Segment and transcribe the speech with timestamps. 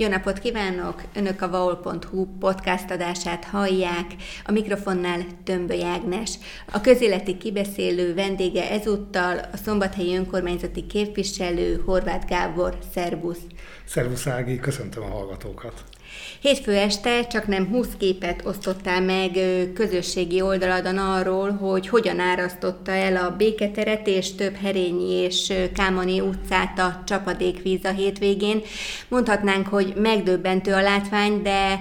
[0.00, 1.02] Jó napot kívánok!
[1.14, 4.06] Önök a vaol.hu podcast adását hallják.
[4.44, 6.30] A mikrofonnál Tömböly Ágnes.
[6.72, 12.78] A közéleti kibeszélő vendége ezúttal a szombathelyi önkormányzati képviselő Horváth Gábor.
[12.92, 13.40] Szervusz!
[13.84, 15.84] Szervusz Ági, köszöntöm a hallgatókat!
[16.40, 19.30] Hétfő este csak nem 20 képet osztottál meg
[19.74, 26.78] közösségi oldaladon arról, hogy hogyan árasztotta el a béketeret és több Herényi és Kámani utcát
[26.78, 28.62] a csapadékvíz a hétvégén.
[29.08, 31.80] Mondhatnánk, hogy megdöbbentő a látvány, de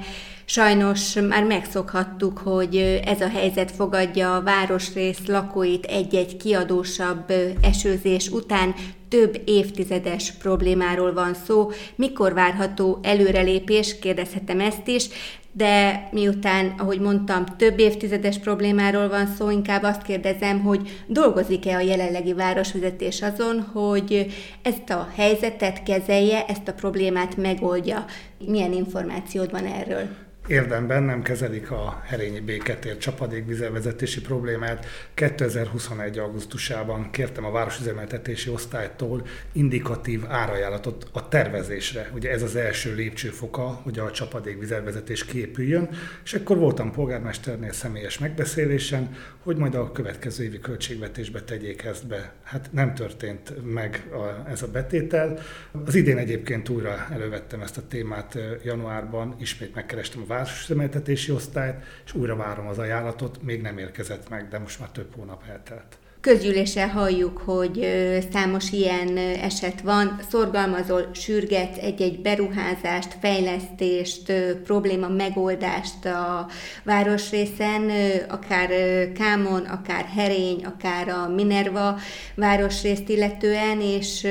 [0.51, 8.73] Sajnos már megszokhattuk, hogy ez a helyzet fogadja a városrész lakóit egy-egy kiadósabb esőzés után.
[9.09, 11.71] Több évtizedes problémáról van szó.
[11.95, 13.99] Mikor várható előrelépés?
[13.99, 15.07] Kérdezhetem ezt is
[15.51, 21.79] de miután, ahogy mondtam, több évtizedes problémáról van szó, inkább azt kérdezem, hogy dolgozik-e a
[21.79, 24.27] jelenlegi városvezetés azon, hogy
[24.61, 28.05] ezt a helyzetet kezelje, ezt a problémát megoldja.
[28.45, 30.28] Milyen információd van erről?
[30.49, 34.85] Érdemben nem kezelik a herényi béketér csapadékvizelvezetési problémát.
[35.13, 36.17] 2021.
[36.17, 42.09] augusztusában kértem a városüzemeltetési osztálytól indikatív árajánlatot a tervezésre.
[42.13, 45.89] Ugye ez az első lépcsőfoka, hogy a csapadékvizelvezetés képüljön,
[46.23, 52.33] és akkor voltam polgármesternél személyes megbeszélésen, hogy majd a következő évi költségvetésbe tegyék ezt be.
[52.43, 55.39] Hát nem történt meg a, ez a betétel.
[55.85, 62.13] Az idén egyébként újra elővettem ezt a témát januárban, ismét megkerestem a városüzemeltetési osztályt, és
[62.13, 65.97] újra várom az ajánlatot, még nem érkezett meg, de most már több hónap eltelt.
[66.21, 67.87] Közgyűléssel halljuk, hogy
[68.31, 76.47] számos ilyen eset van, szorgalmazol, sürget egy-egy beruházást, fejlesztést, probléma megoldást a
[76.83, 77.91] városrészen,
[78.27, 78.69] akár
[79.11, 81.99] Kámon, akár Herény, akár a Minerva
[82.35, 84.27] városrészt illetően, és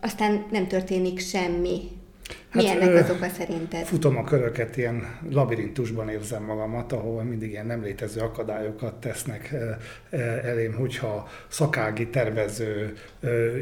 [0.00, 1.80] aztán nem történik semmi.
[2.52, 3.84] Hát, Mi ennek az oka szerinted?
[3.84, 9.54] Futom a köröket, ilyen labirintusban érzem magamat, ahol mindig ilyen nem létező akadályokat tesznek
[10.42, 12.96] elém, hogyha szakági tervező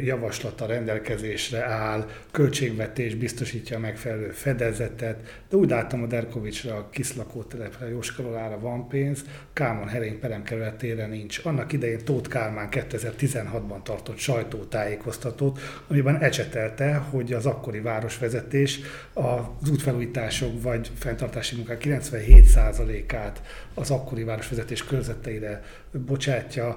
[0.04, 7.88] javaslata rendelkezésre áll, költségvetés biztosítja a megfelelő fedezetet, de úgy láttam a Derkovicsra, a Kiszlakótelepre,
[7.88, 11.40] Jóskalolára van pénz, Kálmon Herény peremkerületére nincs.
[11.44, 15.58] Annak idején Tóth Kálmán 2016-ban tartott sajtótájékoztatót,
[15.88, 18.79] amiben ecsetelte, hogy az akkori városvezetés
[19.12, 23.42] az útfelújítások vagy fenntartási munkák 97%-át
[23.74, 26.76] az akkori városvezetés körzeteire bocsátja,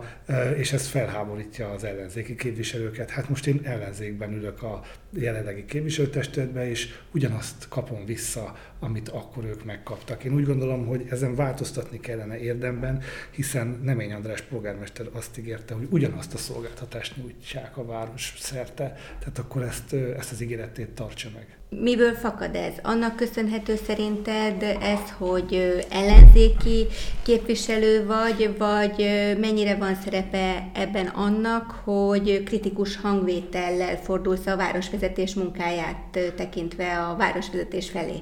[0.57, 3.09] és ez felháborítja az ellenzéki képviselőket.
[3.09, 9.65] Hát most én ellenzékben ülök a jelenlegi képviselőtestületbe, és ugyanazt kapom vissza, amit akkor ők
[9.65, 10.23] megkaptak.
[10.23, 13.01] Én úgy gondolom, hogy ezen változtatni kellene érdemben,
[13.31, 19.39] hiszen Nemény András polgármester azt ígérte, hogy ugyanazt a szolgáltatást nyújtsák a város szerte, tehát
[19.39, 21.57] akkor ezt, ezt az ígéretét tartsa meg.
[21.81, 22.73] Miből fakad ez?
[22.81, 26.87] Annak köszönhető szerinted ez, hogy ellenzéki
[27.23, 29.02] képviselő vagy, vagy
[29.39, 37.89] mennyire van szerepe ebben annak, hogy kritikus hangvétellel fordulsz a városvezetés munkáját tekintve a városvezetés
[37.89, 38.15] felé?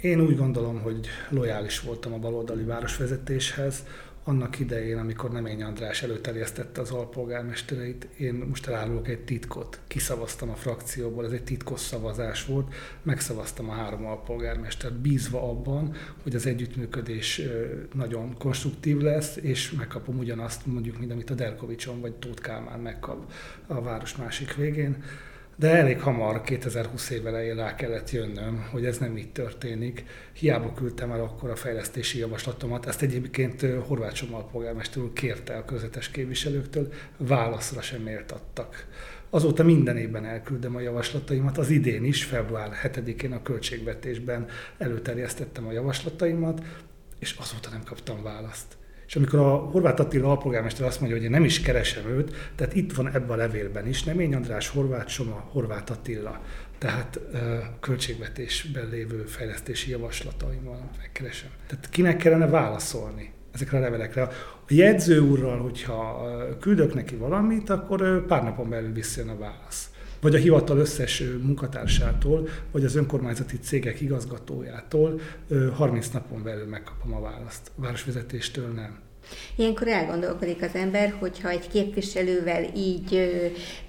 [0.00, 3.84] Én úgy gondolom, hogy lojális voltam a baloldali városvezetéshez,
[4.24, 9.80] annak idején, amikor Nemény András előterjesztette az alpolgármestereit, én most elárulok egy titkot.
[9.86, 16.34] Kiszavaztam a frakcióból, ez egy titkos szavazás volt, megszavaztam a három alpolgármestert, bízva abban, hogy
[16.34, 17.42] az együttműködés
[17.94, 23.32] nagyon konstruktív lesz, és megkapom ugyanazt, mondjuk, mint amit a Derkovicson vagy Tóth Kálmán megkap
[23.66, 25.02] a város másik végén
[25.56, 30.04] de elég hamar, 2020 év elején rá kellett jönnöm, hogy ez nem így történik.
[30.32, 36.10] Hiába küldtem el akkor a fejlesztési javaslatomat, ezt egyébként Horváth Somal polgármester kérte a közvetes
[36.10, 38.86] képviselőktől, válaszra sem méltattak.
[39.30, 44.46] Azóta minden évben elküldem a javaslataimat, az idén is, február 7-én a költségvetésben
[44.78, 46.62] előterjesztettem a javaslataimat,
[47.18, 48.76] és azóta nem kaptam választ.
[49.12, 52.74] És amikor a Horváth Attila alpolgármester azt mondja, hogy én nem is keresem őt, tehát
[52.74, 56.40] itt van ebben a levélben is, Nemény András, Horváth Soma, Horváth Attila,
[56.78, 57.20] tehát
[57.80, 61.50] költségvetésben lévő fejlesztési javaslataimmal megkeresem.
[61.66, 64.22] Tehát kinek kellene válaszolni ezekre a levelekre?
[64.22, 64.30] A
[64.68, 66.28] jegyző úrral, hogyha
[66.60, 69.91] küldök neki valamit, akkor pár napon belül visszajön a válasz
[70.22, 75.20] vagy a hivatal összes munkatársától, vagy az önkormányzati cégek igazgatójától
[75.74, 77.70] 30 napon belül megkapom a választ.
[77.78, 78.98] A városvezetéstől nem.
[79.56, 83.30] Ilyenkor elgondolkodik az ember, hogyha egy képviselővel így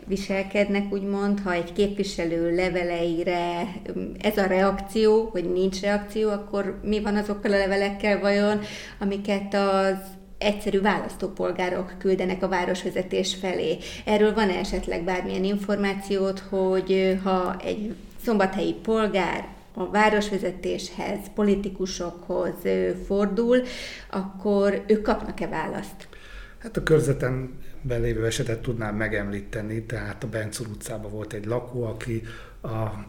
[0.06, 3.72] viselkednek, úgymond, ha egy képviselő leveleire
[4.20, 8.60] ez a reakció, hogy nincs reakció, akkor mi van azokkal a levelekkel vajon,
[9.00, 9.98] amiket az
[10.44, 13.78] egyszerű választópolgárok küldenek a városvezetés felé.
[14.06, 22.54] Erről van esetleg bármilyen információt, hogy ha egy szombathelyi polgár a városvezetéshez, politikusokhoz
[23.06, 23.62] fordul,
[24.10, 26.08] akkor ők kapnak-e választ?
[26.58, 32.22] Hát a körzetemben lévő esetet tudnám megemlíteni, tehát a Bencur utcában volt egy lakó, aki
[32.62, 33.06] a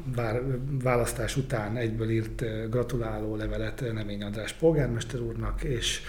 [0.82, 6.00] választás után egyből írt gratuláló levelet Nemény András polgármester úrnak, és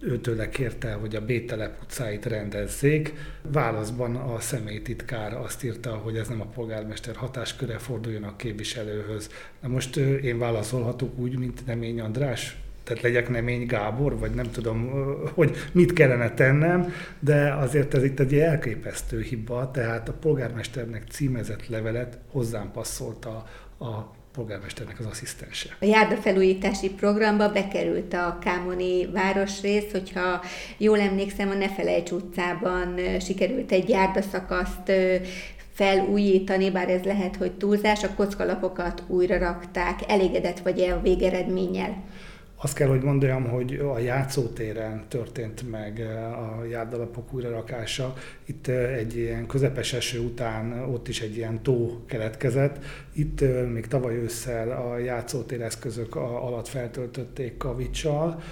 [0.00, 3.14] őtőle kérte, hogy a B-telep utcáit rendezzék.
[3.42, 9.30] Válaszban a személytitkár azt írta, hogy ez nem a polgármester hatásköre, forduljon a képviselőhöz.
[9.60, 12.56] Na most én válaszolhatok úgy, mint Nemény András?
[12.84, 14.90] Tehát legyek Nemény Gábor, vagy nem tudom,
[15.34, 21.68] hogy mit kellene tennem, de azért ez itt egy elképesztő hiba, tehát a polgármesternek címezett
[21.68, 23.46] levelet hozzám passzolta
[23.78, 25.76] a polgármesternek az asszisztense.
[25.80, 30.42] A járdafelújítási programba bekerült a Kámoni városrész, hogyha
[30.76, 34.92] jól emlékszem, a Ne Felejts utcában sikerült egy járdaszakaszt
[35.72, 40.00] felújítani, bár ez lehet, hogy túlzás, a kockalapokat újra rakták.
[40.08, 41.96] Elégedett vagy-e a végeredménnyel?
[42.62, 48.14] Azt kell, hogy mondjam, hogy a játszótéren történt meg eh, a járdalapok újrarakása.
[48.44, 52.84] Itt eh, egy ilyen közepes eső után ott is egy ilyen tó keletkezett.
[53.12, 58.42] Itt eh, még tavaly ősszel a játszótér eszközök alatt feltöltötték kavicsal,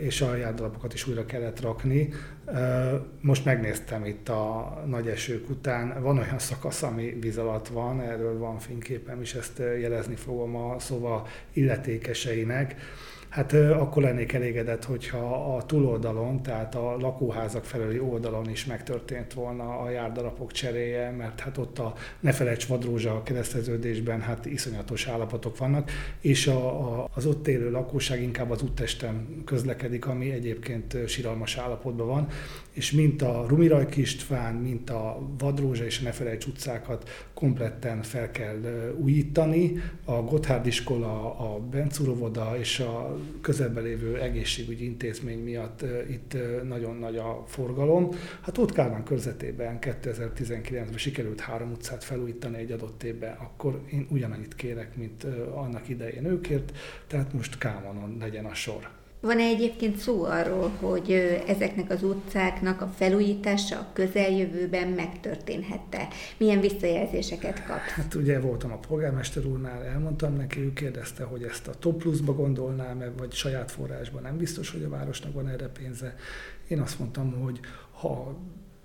[0.00, 2.08] és a járdalapokat is újra kellett rakni.
[3.20, 8.38] Most megnéztem itt a nagy esők után, van olyan szakasz, ami víz alatt van, erről
[8.38, 12.76] van fényképem, és ezt jelezni fogom a szóval illetékeseinek
[13.36, 19.78] hát akkor lennék elégedett, hogyha a túloldalon, tehát a lakóházak felüli oldalon is megtörtént volna
[19.78, 25.90] a járdalapok cseréje, mert hát ott a ne felejts vadrózsa kereszteződésben hát iszonyatos állapotok vannak,
[26.20, 32.06] és a, a, az ott élő lakosság inkább az úttesten közlekedik, ami egyébként siralmas állapotban
[32.06, 32.28] van,
[32.72, 38.30] és mint a Rumirajk István, mint a Vadrózsa és a Ne felejts utcákat kompletten fel
[38.30, 39.82] kell újítani.
[40.04, 46.36] A Gotthard iskola, a Bencurovoda és a közelben lévő egészségügyi intézmény miatt itt
[46.68, 48.08] nagyon nagy a forgalom.
[48.40, 54.54] Hát ott Kálmán körzetében 2019-ben sikerült három utcát felújítani egy adott évben, akkor én ugyanannyit
[54.54, 55.24] kérek, mint
[55.54, 56.72] annak idején őkért,
[57.06, 58.88] tehát most Kálmánon legyen a sor.
[59.26, 61.10] Van-e egyébként szó arról, hogy
[61.46, 66.08] ezeknek az utcáknak a felújítása a közeljövőben megtörténhette?
[66.36, 67.76] Milyen visszajelzéseket kap?
[67.76, 72.34] Hát ugye voltam a polgármester úrnál, elmondtam neki, ő kérdezte, hogy ezt a top pluszba
[72.34, 74.22] gondolnám-e, vagy saját forrásban.
[74.22, 76.14] Nem biztos, hogy a városnak van erre pénze.
[76.68, 78.38] Én azt mondtam, hogy ha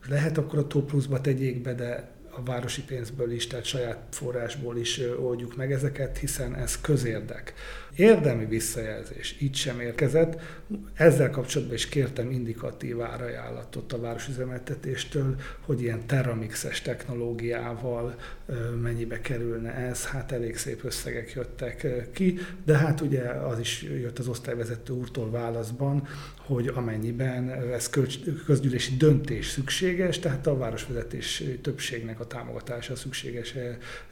[0.08, 4.78] lehet, akkor a top pluszba tegyék be, de a városi pénzből is, tehát saját forrásból
[4.78, 7.54] is oldjuk meg ezeket, hiszen ez közérdek.
[7.96, 10.42] Érdemi visszajelzés így sem érkezett.
[10.94, 15.36] Ezzel kapcsolatban is kértem indikatív árajánlatot a városüzemeltetéstől,
[15.66, 18.16] hogy ilyen terramixes technológiával
[18.82, 20.06] mennyibe kerülne ez.
[20.06, 25.30] Hát elég szép összegek jöttek ki, de hát ugye az is jött az osztályvezető úrtól
[25.32, 26.08] válaszban,
[26.38, 27.90] hogy amennyiben ez
[28.46, 33.56] közgyűlési döntés szükséges, tehát a városvezetés többségnek a támogatása szükséges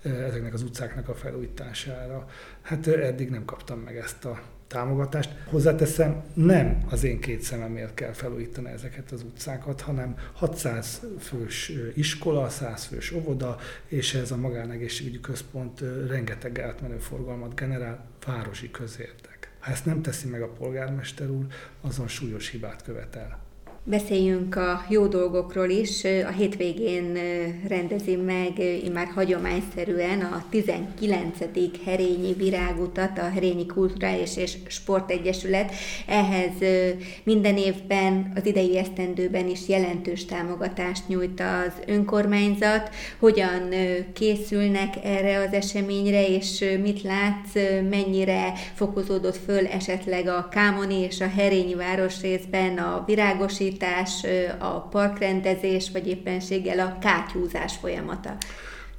[0.03, 2.29] ezeknek az utcáknak a felújítására.
[2.69, 5.29] Hát eddig nem kaptam meg ezt a támogatást.
[5.45, 12.49] Hozzáteszem, nem az én két szememért kell felújítani ezeket az utcákat, hanem 600 fős iskola,
[12.49, 13.57] 100 fős óvoda,
[13.87, 19.51] és ez a magánegészségügyi központ rengeteg átmenő forgalmat generál, városi közérdek.
[19.59, 21.45] Ha ezt nem teszi meg a polgármester úr,
[21.81, 23.39] azon súlyos hibát követel.
[23.83, 26.03] Beszéljünk a jó dolgokról is.
[26.03, 27.17] A hétvégén
[27.67, 28.51] rendezi meg
[28.93, 31.37] már hagyományszerűen a 19.
[31.85, 35.71] Herényi Virágutat, a Herényi Kulturális és Sportegyesület.
[36.07, 36.51] Ehhez
[37.23, 42.89] minden évben, az idei esztendőben is jelentős támogatást nyújt az önkormányzat.
[43.19, 43.69] Hogyan
[44.13, 47.53] készülnek erre az eseményre, és mit látsz,
[47.89, 54.25] mennyire fokozódott föl esetleg a Kámoni és a Herényi városrészben a virágosítás, tisztítás,
[54.59, 58.37] a parkrendezés, vagy éppenséggel a kátyúzás folyamata?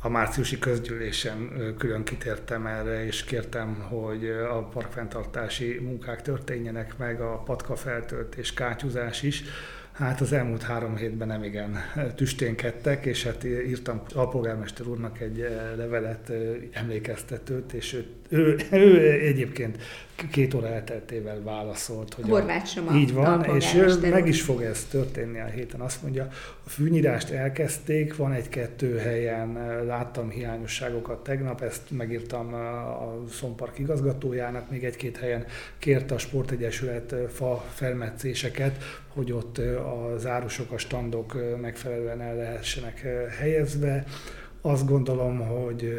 [0.02, 7.42] A márciusi közgyűlésen külön kitértem erre, és kértem, hogy a parkfenntartási munkák történjenek meg, a
[7.44, 9.42] patka feltöltés, kátyúzás is.
[9.92, 11.78] Hát az elmúlt három hétben nem igen
[12.16, 16.32] tüsténkedtek, és hát írtam a polgármester úrnak egy levelet,
[16.72, 19.78] emlékeztetőt, és ő, ő, ő egyébként
[20.30, 25.44] két óra elteltével válaszolt, hogy a, így van, és meg is fog ez történni a
[25.44, 25.80] héten.
[25.80, 26.28] Azt mondja,
[26.64, 29.52] a fűnyírást elkezdték, van egy-kettő helyen,
[29.86, 35.44] láttam hiányosságokat tegnap, ezt megírtam a Szompark igazgatójának, még egy-két helyen
[35.78, 39.58] kérte a Sportegyesület fa felmetszéseket, hogy ott
[40.14, 43.06] az árusok, a standok megfelelően el lehessenek
[43.38, 44.04] helyezve
[44.60, 45.92] azt gondolom, hogy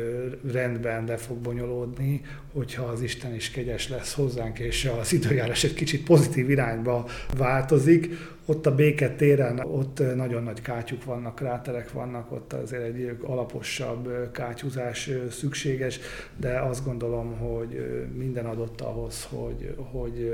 [0.52, 2.22] rendben le fog bonyolódni,
[2.54, 7.06] hogyha az Isten is kegyes lesz hozzánk, és az időjárás egy kicsit pozitív irányba
[7.38, 8.10] változik,
[8.46, 15.10] ott a béketéren, ott nagyon nagy kátyuk vannak, kráterek vannak, ott azért egy alaposabb kátyúzás
[15.30, 16.00] szükséges,
[16.38, 20.32] de azt gondolom, hogy minden adott ahhoz, hogy, hogy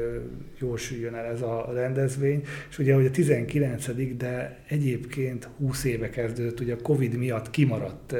[0.60, 0.78] jól
[1.14, 2.44] el ez a rendezvény.
[2.70, 3.86] És ugye, hogy a 19
[4.18, 8.16] de egyébként 20 éve kezdődött, ugye a Covid miatt kimaradt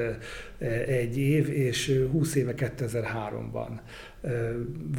[0.88, 3.70] egy év, és 20 éve 2003-ban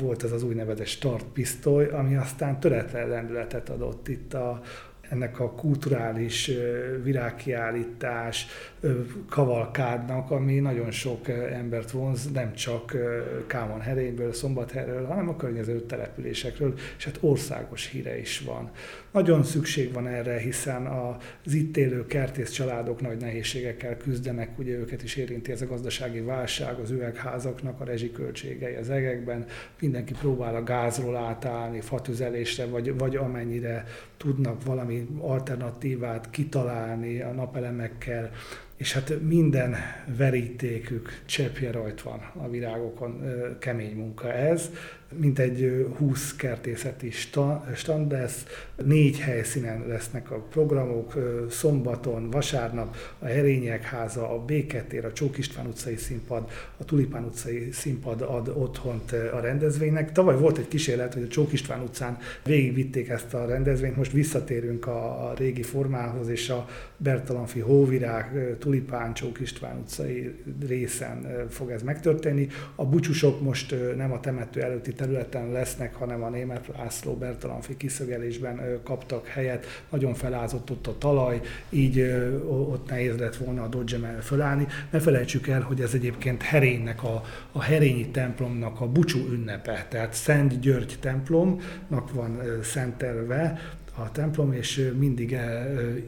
[0.01, 4.63] volt ez az úgynevezett startpisztoly, ami aztán töretlen lendületet adott itt a,
[5.11, 6.51] ennek a kulturális
[7.03, 8.47] virágkiállítás,
[9.29, 12.97] kavalkádnak, ami nagyon sok embert vonz, nem csak
[13.47, 18.71] Kámon herényből, Szombathelyről, hanem a környező településekről, és hát országos híre is van.
[19.13, 25.03] Nagyon szükség van erre, hiszen az itt élő kertész családok nagy nehézségekkel küzdenek, ugye őket
[25.03, 29.47] is érinti ez a gazdasági válság, az üvegházaknak a rezsiköltségei az egekben,
[29.81, 33.85] mindenki próbál a gázról átállni, fatüzelésre, vagy, vagy amennyire
[34.17, 38.31] tudnak valami alternatívát kitalálni a napelemekkel,
[38.79, 39.77] és hát minden
[40.17, 43.23] verítékük, cseppje rajt van a virágokon,
[43.59, 44.71] kemény munka ez
[45.17, 47.11] mint egy 20 kertészeti
[47.75, 48.47] stand lesz,
[48.85, 51.15] négy helyszínen lesznek a programok,
[51.51, 57.69] szombaton, vasárnap a Herények háza, a Béketér, a Csók István utcai színpad, a Tulipán utcai
[57.73, 60.13] színpad ad otthont a rendezvénynek.
[60.13, 64.87] Tavaly volt egy kísérlet, hogy a Csók István utcán végigvitték ezt a rendezvényt, most visszatérünk
[64.87, 70.35] a, régi formához, és a Bertalanfi Hóvirág, Tulipán, Csók István utcai
[70.67, 72.49] részen fog ez megtörténni.
[72.75, 78.81] A bucsusok most nem a temető előtti területen lesznek, hanem a német László Bertalanfi kiszögelésben
[78.85, 79.67] kaptak helyet.
[79.91, 82.01] Nagyon felázott ott a talaj, így
[82.49, 84.67] ott nehéz lett volna a dodge fölállni.
[84.91, 87.23] Ne felejtsük el, hogy ez egyébként Herénynek, a,
[87.53, 93.59] a Herényi templomnak a bucsú ünnepe, tehát Szent György templomnak van szentelve,
[94.03, 95.37] a templom, és mindig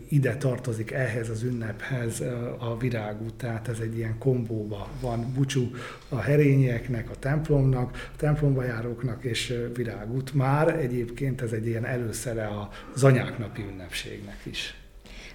[0.08, 2.20] ide tartozik ehhez az ünnephez
[2.58, 5.70] a virágút, tehát ez egy ilyen kombóba van bucsú
[6.08, 10.34] a herényeknek, a templomnak, a templomba járóknak és virágút.
[10.34, 12.48] Már egyébként ez egy ilyen előszere
[12.94, 14.79] az anyáknapi ünnepségnek is.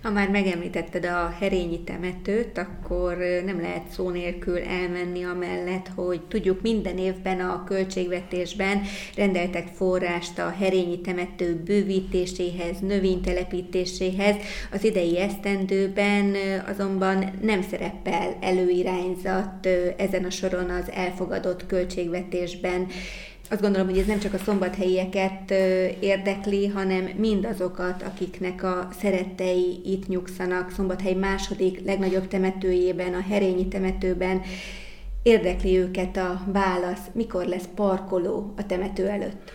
[0.06, 6.62] Ha már megemlítetted a herényi temetőt, akkor nem lehet szó nélkül elmenni amellett, hogy tudjuk
[6.62, 8.82] minden évben a költségvetésben
[9.16, 14.36] rendeltek forrást a herényi temető bővítéséhez, növénytelepítéséhez.
[14.72, 16.36] Az idei esztendőben
[16.68, 22.88] azonban nem szerepel előirányzat ezen a soron az elfogadott költségvetésben
[23.50, 25.52] azt gondolom, hogy ez nem csak a szombathelyieket
[26.00, 34.42] érdekli, hanem mindazokat, akiknek a szerettei itt nyugszanak Szombathely második legnagyobb temetőjében, a Herényi temetőben.
[35.24, 39.52] Érdekli őket a válasz, mikor lesz parkoló a temető előtt.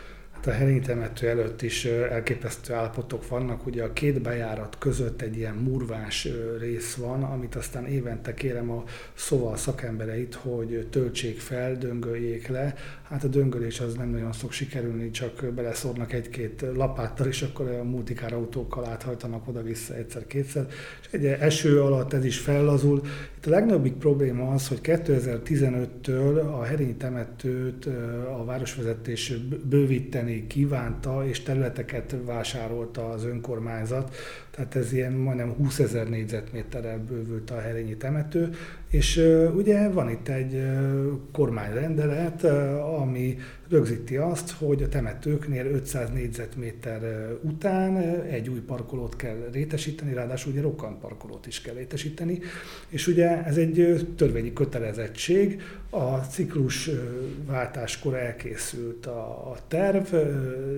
[0.47, 3.67] A Herényi temető előtt is elképesztő állapotok vannak.
[3.67, 6.29] Ugye a két bejárat között egy ilyen murvás
[6.59, 12.75] rész van, amit aztán évente kérem a szóval szakembereit, hogy töltsék fel, döngöljék le.
[13.03, 17.85] Hát a döngölés az nem nagyon szok sikerülni, csak beleszórnak egy-két lapáttal, és akkor a
[17.85, 20.67] multikár autókkal áthajtanak oda-vissza egyszer-kétszer.
[21.01, 23.03] És egy eső alatt ez is fellazul.
[23.37, 27.87] Itt a legnagyobbik probléma az, hogy 2015-től a Herényi temetőt
[28.39, 29.33] a városvezetés
[29.69, 34.15] bővíteni kívánta, és területeket vásárolta az önkormányzat.
[34.51, 38.51] Tehát ez ilyen majdnem 20 ezer négyzetméterrel bővült a Herényi temető,
[38.91, 39.17] és
[39.55, 40.63] ugye van itt egy
[41.33, 42.45] kormányrendelet,
[43.01, 43.39] ami
[43.69, 50.61] rögzíti azt, hogy a temetőknél 500 négyzetméter után egy új parkolót kell rétesíteni, ráadásul ugye
[50.61, 52.39] rokkant parkolót is kell rétesíteni,
[52.89, 56.91] és ugye ez egy törvényi kötelezettség, a ciklus
[57.47, 60.15] váltáskor elkészült a terv,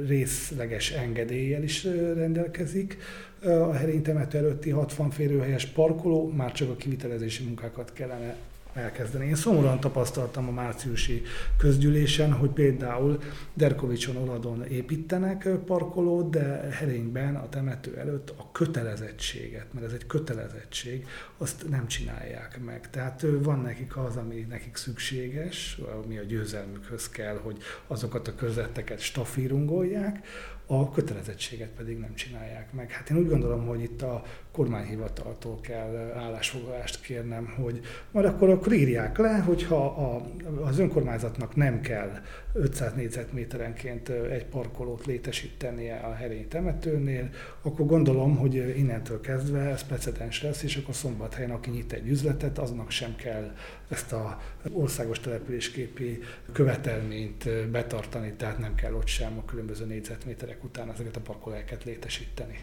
[0.06, 2.96] részleges engedéllyel is rendelkezik,
[3.44, 8.36] a Herény temető előtti 60 férőhelyes parkoló, már csak a kivitelezési munkákat kellene
[8.74, 9.26] elkezdeni.
[9.26, 11.22] Én szomorúan tapasztaltam a márciusi
[11.56, 13.18] közgyűlésen, hogy például
[13.54, 21.06] Derkovicson Oladon építenek parkolót, de Herényben a temető előtt a kötelezettséget, mert ez egy kötelezettség,
[21.38, 22.90] azt nem csinálják meg.
[22.90, 27.56] Tehát van nekik az, ami nekik szükséges, ami a győzelmükhöz kell, hogy
[27.86, 30.26] azokat a közveteket stafírungolják,
[30.66, 32.90] a kötelezettséget pedig nem csinálják meg.
[32.90, 38.72] Hát én úgy gondolom, hogy itt a kormányhivataltól kell állásfoglalást kérnem, hogy majd akkor akkor
[38.72, 40.26] írják le, hogyha a,
[40.64, 42.10] az önkormányzatnak nem kell
[42.52, 47.30] 500 négyzetméterenként egy parkolót létesítenie a Herényi temetőnél,
[47.62, 52.58] akkor gondolom, hogy innentől kezdve ez precedens lesz, és akkor szombathelyen, aki nyit egy üzletet,
[52.58, 53.56] aznak sem kell
[53.88, 54.40] ezt a
[54.72, 56.18] országos településképi
[56.52, 62.58] követelményt betartani, tehát nem kell ott sem a különböző négyzetméterek után ezeket a parkolóhelyeket létesíteni.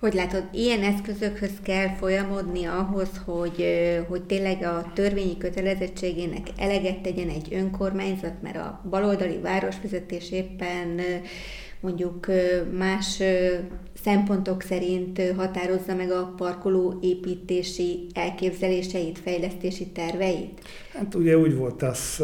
[0.00, 3.64] Hogy látod, ilyen eszközökhöz kell folyamodni ahhoz, hogy,
[4.08, 11.00] hogy tényleg a törvényi kötelezettségének eleget tegyen egy önkormányzat, mert a baloldali városvezetés éppen
[11.80, 12.26] mondjuk
[12.72, 13.22] más
[14.02, 20.60] szempontok szerint határozza meg a parkoló építési elképzeléseit, fejlesztési terveit?
[20.92, 22.22] Hát ugye úgy volt az,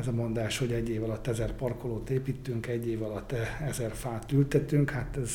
[0.00, 3.34] ez a mondás, hogy egy év alatt ezer parkolót építünk, egy év alatt
[3.68, 5.30] ezer fát ültetünk, hát ez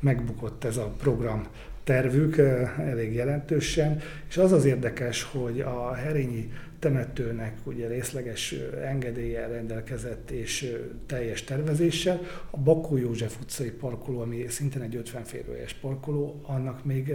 [0.00, 1.46] megbukott ez a program
[1.84, 2.36] tervük
[2.78, 6.52] elég jelentősen, és az az érdekes, hogy a Herényi
[6.86, 10.76] temetőnek ugye részleges engedéllyel rendelkezett és
[11.06, 12.20] teljes tervezéssel.
[12.50, 17.14] A Bakó József utcai parkoló, ami szintén egy 50 férőjes parkoló, annak még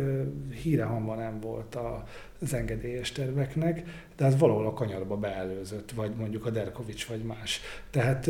[0.62, 1.78] híre hamva nem volt
[2.40, 3.84] az engedélyes terveknek,
[4.16, 7.62] de az valahol a kanyarba beelőzött, vagy mondjuk a Derkovics, vagy más.
[7.90, 8.28] Tehát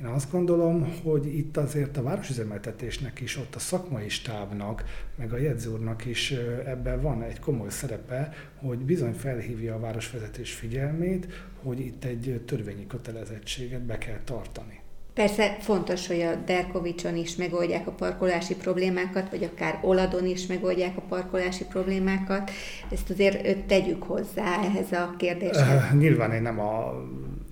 [0.00, 4.84] én azt gondolom, hogy itt azért a városüzemeltetésnek is, ott a szakmai stábnak,
[5.16, 6.30] meg a jegyzőrnak is
[6.66, 11.26] ebben van egy komoly szerepe, hogy bizony felhívja a városvezetés figyelmét,
[11.62, 14.82] hogy itt egy törvényi kötelezettséget be kell tartani.
[15.14, 20.96] Persze fontos, hogy a Derkovicson is megoldják a parkolási problémákat, vagy akár Oladon is megoldják
[20.96, 22.50] a parkolási problémákat.
[22.90, 25.92] Ezt azért tegyük hozzá ehhez a kérdéshez.
[25.92, 27.02] Uh, nyilván én nem a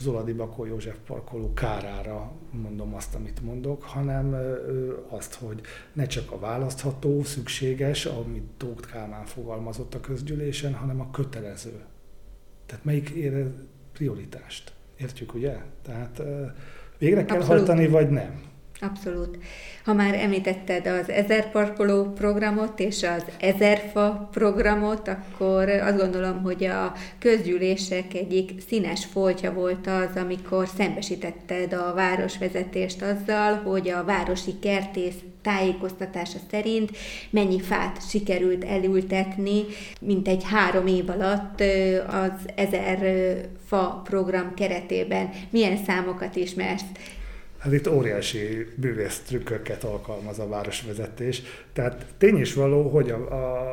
[0.01, 2.33] Zoladi Bakó József parkoló kárára
[2.63, 4.37] mondom azt, amit mondok, hanem
[5.09, 5.61] azt, hogy
[5.93, 11.81] ne csak a választható, szükséges, amit Tóth Kálmán fogalmazott a közgyűlésen, hanem a kötelező.
[12.73, 13.47] Tehát melyik ér
[13.93, 14.73] prioritást?
[14.97, 15.57] Értjük, ugye?
[15.87, 16.23] Tehát
[16.99, 17.67] Végre kell Abszolút.
[17.67, 18.43] hajtani, vagy nem?
[18.81, 19.39] Abszolút.
[19.85, 26.43] Ha már említetted az ezer parkoló programot és az ezer fa programot, akkor azt gondolom,
[26.43, 34.05] hogy a közgyűlések egyik színes foltja volt az, amikor szembesítetted a városvezetést azzal, hogy a
[34.05, 36.91] városi kertész tájékoztatása szerint
[37.31, 39.65] mennyi fát sikerült elültetni,
[40.01, 41.61] mint egy három év alatt
[42.07, 43.35] az ezer
[43.67, 45.31] fa program keretében.
[45.51, 46.85] Milyen számokat ismersz?
[47.63, 51.43] Hát itt óriási bűvész trükköket alkalmaz a városvezetés.
[51.73, 53.67] Tehát tény is való, hogy a, a,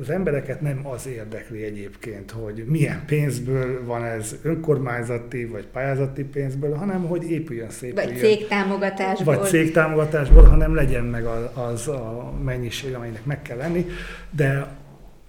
[0.00, 6.74] az embereket nem az érdekli egyébként, hogy milyen pénzből van ez önkormányzati vagy pályázati pénzből,
[6.74, 7.94] hanem hogy épüljön szép.
[7.94, 9.36] Vagy cégtámogatásból.
[9.36, 13.86] Vagy cégtámogatásból, hanem legyen meg az, az a mennyiség, amelynek meg kell lenni.
[14.30, 14.80] De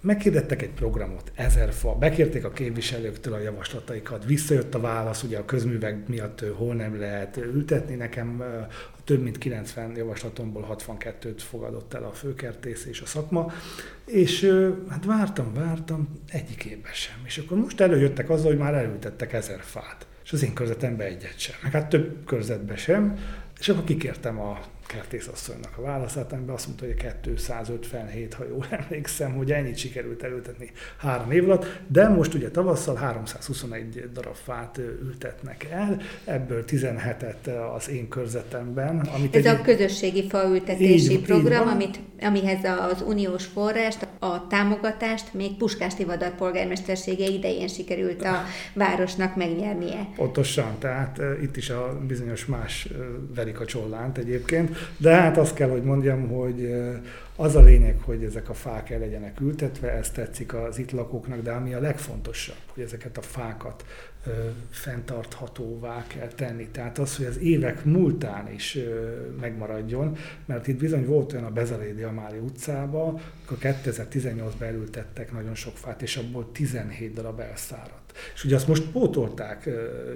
[0.04, 5.44] Meghirdettek egy programot, ezer fa, bekérték a képviselőktől a javaslataikat, visszajött a válasz, ugye a
[5.44, 8.42] közművek miatt hol nem lehet ültetni, nekem
[9.04, 13.52] több mint 90 javaslatomból 62-t fogadott el a főkertész és a szakma,
[14.06, 14.52] és
[14.88, 17.16] hát vártam, vártam, egyik évben sem.
[17.24, 21.38] És akkor most előjöttek azzal, hogy már elültettek ezer fát, és az én körzetemben egyet
[21.38, 23.18] sem, meg hát több körzetben sem,
[23.60, 29.32] és akkor kikértem a kertészasszonynak a válaszát, amiben azt mondta, hogy 257, ha jól emlékszem,
[29.32, 35.66] hogy ennyit sikerült elültetni három év alatt, de most ugye tavasszal 321 darab fát ültetnek
[35.70, 39.00] el, ebből 17-et az én körzetemben.
[39.00, 39.54] Amit Ez egy...
[39.54, 45.94] a közösségi faültetési így, program, így amit, amihez az uniós forrást, a támogatást még Puskás
[45.94, 50.08] Tivadar polgármestersége idején sikerült a városnak megnyernie.
[50.16, 52.88] Pontosan, tehát itt is a bizonyos más
[53.34, 56.74] verik a csollánt egyébként, de hát azt kell, hogy mondjam, hogy
[57.36, 61.42] az a lényeg, hogy ezek a fák el legyenek ültetve, ez tetszik az itt lakóknak,
[61.42, 63.84] de ami a legfontosabb, hogy ezeket a fákat
[64.26, 64.30] ö,
[64.70, 66.68] fenntarthatóvá kell tenni.
[66.68, 68.78] Tehát az, hogy az évek múltán is
[69.40, 75.76] megmaradjon, mert itt bizony volt olyan a Bezelédi Amáli utcába, akkor 2018-ban elültettek nagyon sok
[75.76, 78.03] fát, és abból 17 darab elszáradt.
[78.34, 79.70] És ugye azt most pótolták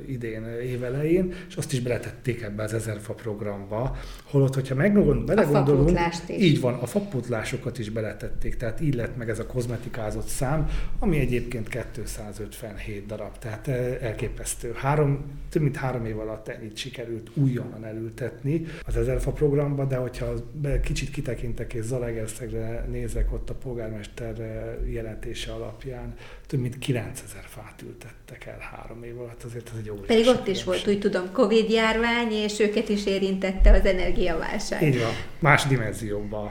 [0.06, 5.98] idén évelején, és azt is beletették ebbe az ezer fa programba, holott, hogyha meggondolunk, belegondolunk,
[6.28, 11.18] így van, a fapótlásokat is beletették, tehát így lett meg ez a kozmetikázott szám, ami
[11.18, 13.68] egyébként 257 darab, tehát
[14.02, 14.72] elképesztő.
[14.74, 19.96] Három, több mint három év alatt ennyit sikerült újonnan elültetni az ezer fa programba, de
[19.96, 20.34] hogyha
[20.82, 24.34] kicsit kitekintek és Zalegerszegre nézek ott a polgármester
[24.86, 26.14] jelentése alapján,
[26.48, 30.46] több mint 9000 fát ültettek el három év alatt, azért ez egy óriási Pedig ott
[30.46, 34.82] is volt, úgy tudom, Covid járvány, és őket is érintette az energiaválság.
[34.82, 36.50] Így van, más dimenzióban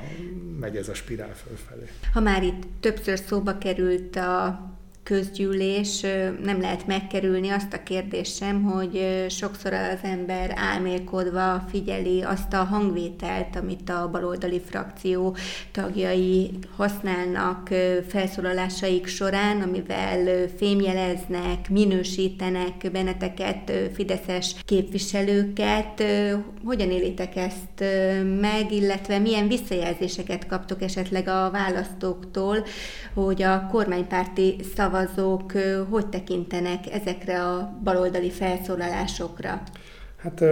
[0.59, 1.85] megy ez a spirál fölfelé.
[2.13, 4.61] Ha már itt többször szóba került a
[5.07, 6.01] közgyűlés
[6.43, 12.63] nem lehet megkerülni azt a kérdést sem, hogy sokszor az ember álmélkodva figyeli azt a
[12.63, 15.35] hangvételt, amit a baloldali frakció
[15.71, 17.69] tagjai használnak
[18.07, 26.03] felszólalásaik során, amivel fémjeleznek, minősítenek benneteket, fideszes képviselőket.
[26.65, 27.83] Hogyan élitek ezt
[28.39, 32.65] meg, illetve milyen visszajelzéseket kaptok esetleg a választóktól,
[33.13, 35.51] hogy a kormánypárti szava szavazók
[35.89, 39.61] hogy tekintenek ezekre a baloldali felszólalásokra?
[40.27, 40.43] Hát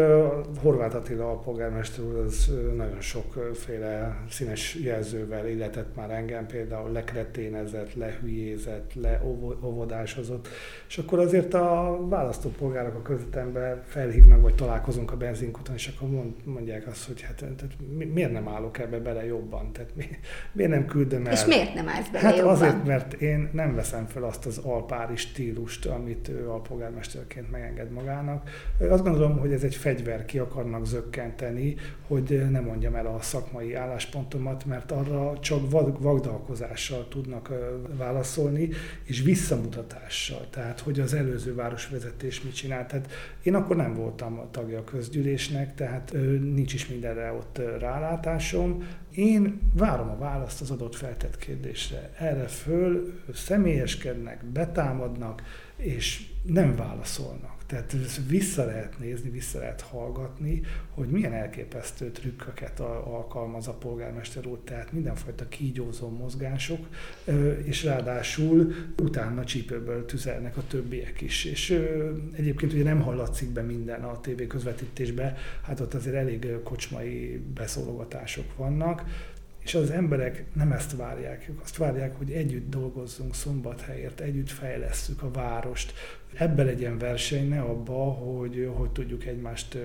[0.61, 7.93] Horváth Attila a polgármester úr az nagyon sokféle színes jelzővel illetett már engem, például lekreténezett,
[7.93, 10.47] lehülyézett, leovodásozott,
[10.87, 16.09] és akkor azért a választópolgárok a közvetemben felhívnak, vagy találkozunk a benzinkuton, és akkor
[16.43, 17.75] mondják azt, hogy hát tehát
[18.13, 20.05] miért nem állok ebbe bele jobban, tehát mi,
[20.51, 21.33] miért nem küldöm el.
[21.33, 22.53] És miért nem állsz bele Hát jobban?
[22.53, 28.49] azért, mert én nem veszem fel azt az alpári stílust, amit ő alpolgármesterként megenged magának.
[28.89, 31.75] Azt gondolom, hogy ez egy fegyver ki akarnak zökkenteni,
[32.07, 37.51] hogy ne mondjam el a szakmai álláspontomat, mert arra csak vagdalkozással tudnak
[37.97, 38.69] válaszolni,
[39.03, 42.87] és visszamutatással, tehát hogy az előző városvezetés mit csinált.
[42.87, 43.11] Tehát
[43.43, 48.83] én akkor nem voltam tagja a közgyűlésnek, tehát nincs is mindenre ott rálátásom.
[49.15, 52.11] Én várom a választ az adott feltett kérdésre.
[52.17, 55.43] Erre föl személyeskednek, betámadnak,
[55.75, 57.53] és nem válaszolnak.
[57.67, 57.95] Tehát
[58.27, 64.91] vissza lehet nézni, vissza lehet hallgatni, hogy milyen elképesztő trükköket alkalmaz a polgármester úr, tehát
[64.91, 66.87] mindenfajta kígyózó mozgások,
[67.63, 71.45] és ráadásul utána csípőből tüzelnek a többiek is.
[71.45, 71.81] És
[72.35, 78.55] egyébként ugye nem hallatszik be minden a tévé közvetítésbe, hát ott azért elég kocsmai beszólogatások
[78.57, 79.04] vannak,
[79.65, 85.21] és az emberek nem ezt várják, ők azt várják, hogy együtt dolgozzunk Szombathelyért, együtt fejlesszük
[85.21, 85.93] a várost.
[86.33, 89.77] Ebbe legyen verseny, ne abba, hogy hogy tudjuk egymást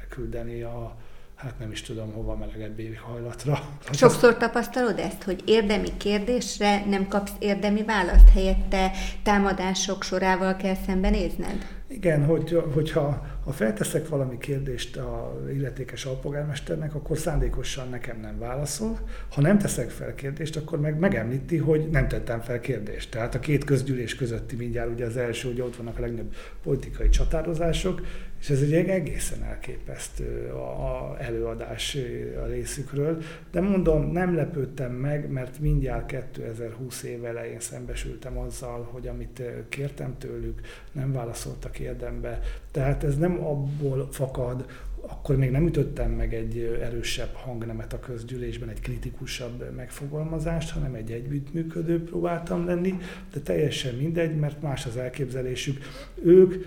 [0.00, 0.96] elküldeni a,
[1.34, 3.58] hát nem is tudom hova melegebb éghajlatra.
[3.92, 8.90] Sokszor tapasztalod ezt, hogy érdemi kérdésre nem kapsz érdemi választ, helyette
[9.22, 11.66] támadások sorával kell szembenézned?
[11.88, 18.98] Igen, hogy, hogyha ha felteszek valami kérdést a illetékes alpolgármesternek, akkor szándékosan nekem nem válaszol.
[19.30, 23.10] Ha nem teszek fel kérdést, akkor meg megemlíti, hogy nem tettem fel kérdést.
[23.10, 27.08] Tehát a két közgyűlés közötti mindjárt ugye az első, hogy ott vannak a legnagyobb politikai
[27.08, 28.00] csatározások,
[28.44, 31.96] és ez egy egészen elképesztő a előadás
[32.42, 33.22] a részükről.
[33.50, 40.14] De mondom, nem lepődtem meg, mert mindjárt 2020 év elején szembesültem azzal, hogy amit kértem
[40.18, 40.60] tőlük,
[40.92, 42.40] nem válaszoltak érdembe.
[42.70, 44.64] Tehát ez nem abból fakad,
[45.06, 51.10] akkor még nem ütöttem meg egy erősebb hangnemet a közgyűlésben, egy kritikusabb megfogalmazást, hanem egy
[51.10, 52.94] együttműködő próbáltam lenni,
[53.32, 55.78] de teljesen mindegy, mert más az elképzelésük.
[56.22, 56.64] Ők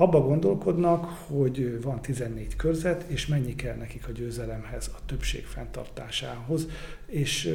[0.00, 6.66] abba gondolkodnak, hogy van 14 körzet, és mennyi kell nekik a győzelemhez, a többség fenntartásához,
[7.06, 7.54] és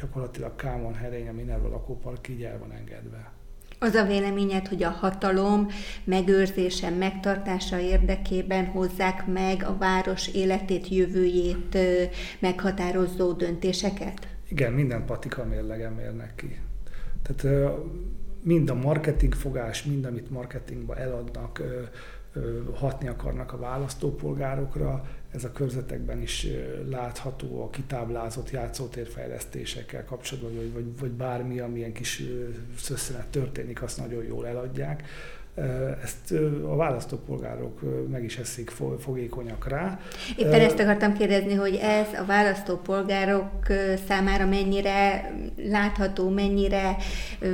[0.00, 3.32] gyakorlatilag Kámon Herény, a Minerva lakópark így el van engedve.
[3.78, 5.66] Az a véleményed, hogy a hatalom
[6.04, 11.78] megőrzése, megtartása érdekében hozzák meg a város életét, jövőjét
[12.38, 14.28] meghatározó döntéseket?
[14.48, 16.58] Igen, minden patika mérlegem érnek ki.
[17.22, 17.66] Tehát
[18.44, 21.62] mind a marketing fogás, mind amit marketingba eladnak,
[22.74, 25.04] hatni akarnak a választópolgárokra.
[25.30, 26.46] Ez a körzetekben is
[26.90, 32.22] látható a kitáblázott játszótérfejlesztésekkel kapcsolatban, vagy, vagy, bármi, amilyen kis
[32.76, 35.02] szösszenet történik, azt nagyon jól eladják
[36.02, 39.98] ezt a választópolgárok meg is eszik fogékonyak rá.
[40.36, 43.50] Éppen ezt akartam kérdezni, hogy ez a választópolgárok
[44.08, 46.96] számára mennyire látható, mennyire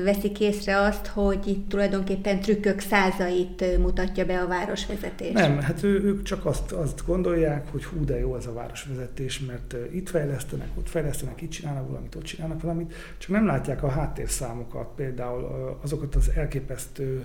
[0.05, 5.33] veszik észre azt, hogy itt tulajdonképpen trükkök százait mutatja be a városvezetés?
[5.33, 9.41] Nem, hát ő, ők csak azt, azt gondolják, hogy hú, de jó ez a városvezetés,
[9.41, 13.89] mert itt fejlesztenek, ott fejlesztenek, itt csinálnak valamit, ott csinálnak valamit, csak nem látják a
[13.89, 17.25] háttérszámokat, például azokat az elképesztő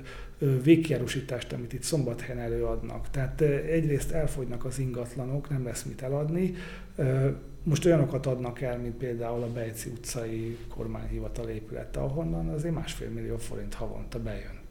[0.63, 3.10] végkiárusítást, amit itt szombathelyen előadnak.
[3.10, 6.56] Tehát egyrészt elfogynak az ingatlanok, nem lesz mit eladni.
[7.63, 13.38] Most olyanokat adnak el, mint például a Bejci utcai kormányhivatal épülete, ahonnan azért másfél millió
[13.38, 14.63] forint havonta bejön.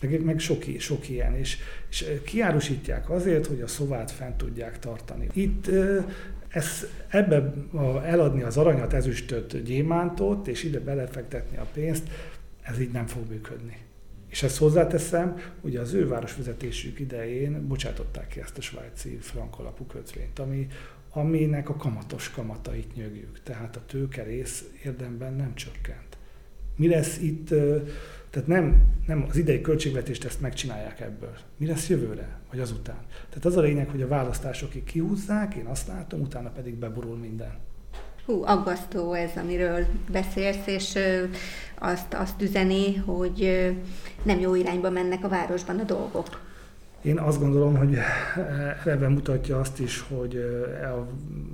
[0.00, 1.58] Meg, meg sok, sok ilyen, és,
[1.90, 5.28] és kiárusítják azért, hogy a szovát fent tudják tartani.
[5.32, 5.70] Itt
[6.48, 7.52] ez, ebbe
[8.04, 12.08] eladni az aranyat, ezüstöt, gyémántot, és ide belefektetni a pénzt,
[12.62, 13.85] ez így nem fog működni.
[14.28, 19.84] És ezt hozzáteszem, ugye az ő városvezetésük idején bocsátották ki ezt a svájci frank alapú
[19.84, 20.66] kötvényt, ami,
[21.10, 23.40] aminek a kamatos kamatait nyögjük.
[23.42, 26.16] Tehát a tőke rész érdemben nem csökkent.
[26.76, 27.48] Mi lesz itt,
[28.30, 31.36] Tehát nem, nem az idei költségvetést ezt megcsinálják ebből.
[31.56, 32.98] Mi lesz jövőre, vagy azután?
[33.28, 37.58] Tehát az a lényeg, hogy a választásokig kihúzzák, én azt látom, utána pedig beburul minden.
[38.26, 40.98] Hú, aggasztó ez, amiről beszélsz, és
[41.78, 43.70] azt, azt üzeni, hogy
[44.22, 46.45] nem jó irányba mennek a városban a dolgok.
[47.02, 47.96] Én azt gondolom, hogy
[48.84, 50.44] ebben mutatja azt is, hogy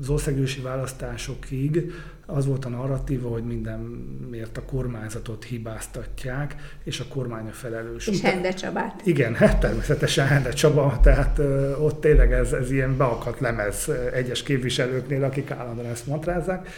[0.00, 1.92] az országgyűlési választásokig
[2.26, 8.06] az volt a narratíva, hogy mindenért a kormányzatot hibáztatják, és a kormány a felelős.
[8.06, 9.00] És Hende Csabát.
[9.04, 11.38] Igen, hát természetesen Hende Csaba, tehát
[11.78, 16.68] ott tényleg ez, ez ilyen beakadt lemez egyes képviselőknél, akik állandóan ezt matrázzák.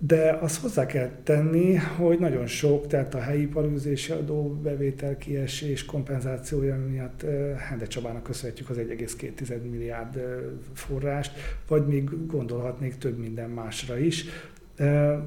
[0.00, 5.84] De azt hozzá kell tenni, hogy nagyon sok, tehát a helyi parűzési adó bevétel kiesés
[5.84, 7.24] kompenzációja miatt
[7.68, 10.20] Hende Csabának köszönhetjük az 1,2 milliárd
[10.72, 11.32] forrást,
[11.68, 14.24] vagy még gondolhatnék több minden másra is.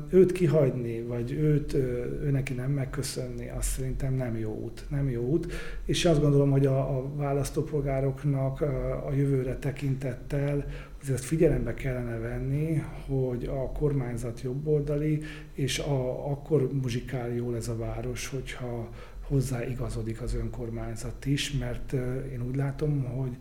[0.10, 4.86] Őt kihagyni, vagy őt, ő neki nem megköszönni, azt szerintem nem jó út.
[4.90, 5.54] Nem jó út.
[5.86, 8.62] És azt gondolom, hogy a, a választópolgároknak
[9.08, 10.66] a jövőre tekintettel
[11.02, 15.22] azért figyelembe kellene venni, hogy a kormányzat jobboldali,
[15.54, 18.90] és a, akkor muzsikál jól ez a város, hogyha
[19.28, 21.94] hozzá igazodik az önkormányzat is, mert
[22.32, 23.38] én úgy látom, hogy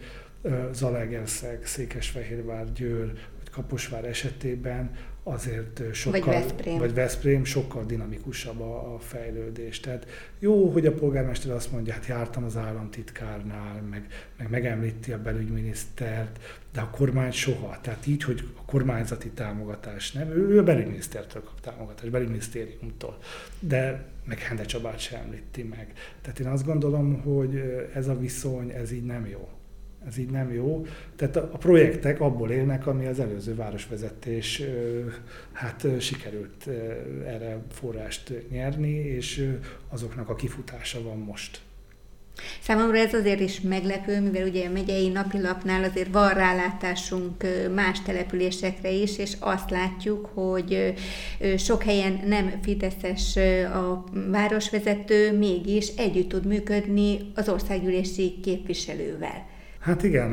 [0.73, 3.07] Zalaegerszeg, Székesfehérvár, Győr
[3.39, 4.91] vagy Kaposvár esetében
[5.23, 9.81] azért sokkal, vagy Veszprém, vagy Veszprém sokkal dinamikusabb a, a fejlődés.
[9.81, 10.07] Tehát
[10.39, 14.07] jó, hogy a polgármester azt mondja, hát jártam az államtitkárnál, meg,
[14.39, 16.41] meg megemlíti a belügyminisztert,
[16.73, 17.79] de a kormány soha.
[17.81, 23.19] Tehát így, hogy a kormányzati támogatás nem, ő, ő a belügyminisztertől kap támogatást, belügyminisztériumtól,
[23.59, 25.93] de meg Hende Csabát sem említi meg.
[26.23, 29.49] Tehát én azt gondolom, hogy ez a viszony, ez így nem jó
[30.09, 30.87] ez így nem jó.
[31.17, 34.63] Tehát a projektek abból élnek, ami az előző városvezetés
[35.53, 36.67] hát sikerült
[37.27, 39.49] erre forrást nyerni, és
[39.89, 41.61] azoknak a kifutása van most.
[42.61, 48.91] Számomra ez azért is meglepő, mivel ugye a megyei napilapnál azért van rálátásunk más településekre
[48.91, 50.95] is, és azt látjuk, hogy
[51.57, 53.37] sok helyen nem fideszes
[53.75, 59.50] a városvezető, mégis együtt tud működni az országgyűlési képviselővel.
[59.81, 60.29] Hát igen,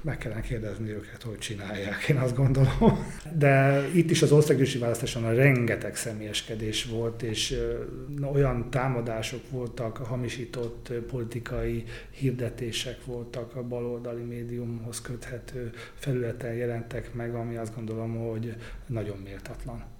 [0.00, 3.06] meg kellene kérdezni őket, hogy csinálják, én azt gondolom.
[3.36, 7.60] De itt is az országgyűlési választáson a rengeteg személyeskedés volt, és
[8.32, 17.56] olyan támadások voltak, hamisított politikai hirdetések voltak a baloldali médiumhoz köthető felületen jelentek meg, ami
[17.56, 18.54] azt gondolom, hogy
[18.86, 19.93] nagyon méltatlan.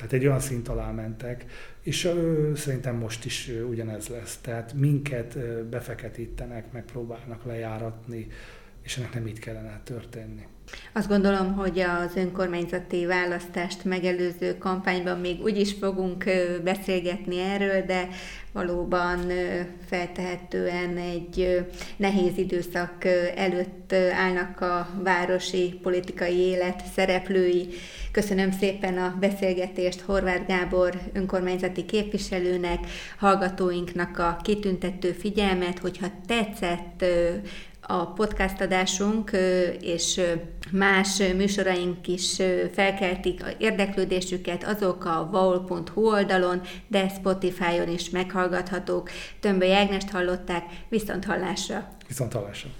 [0.00, 1.44] Tehát egy olyan szint alá mentek,
[1.82, 4.36] és ö, szerintem most is ö, ugyanez lesz.
[4.36, 8.26] Tehát minket ö, befeketítenek, megpróbálnak lejáratni,
[8.82, 10.46] és ennek nem így kellene történni.
[10.92, 16.24] Azt gondolom, hogy az önkormányzati választást megelőző kampányban még úgy is fogunk
[16.64, 18.08] beszélgetni erről, de
[18.52, 19.18] valóban
[19.88, 23.04] feltehetően egy nehéz időszak
[23.36, 27.68] előtt állnak a városi politikai élet szereplői.
[28.12, 32.78] Köszönöm szépen a beszélgetést Horváth Gábor önkormányzati képviselőnek,
[33.18, 37.04] hallgatóinknak a kitüntető figyelmet, hogyha tetszett
[37.90, 39.30] a podcast adásunk
[39.80, 40.20] és
[40.70, 42.36] más műsoraink is
[42.72, 49.10] felkeltik a érdeklődésüket, azok a vaul.hu oldalon, de Spotify-on is meghallgathatók.
[49.40, 51.88] Tömböly Ágnest hallották, viszont hallásra!
[52.08, 52.79] Viszont hallásra!